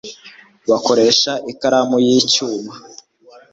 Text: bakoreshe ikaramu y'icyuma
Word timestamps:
bakoreshe 0.69 1.31
ikaramu 1.51 1.97
y'icyuma 2.05 2.73